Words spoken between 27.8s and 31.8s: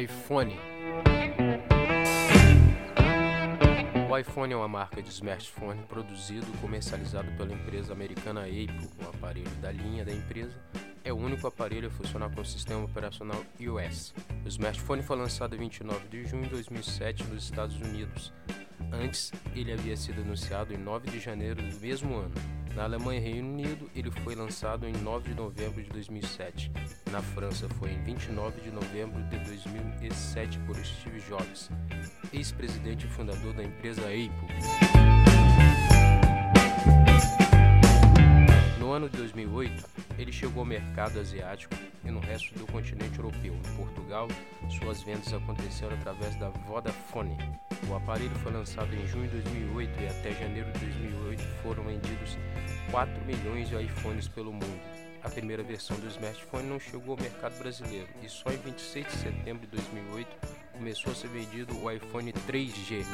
em 29 de novembro de 2007 por Steve Jobs,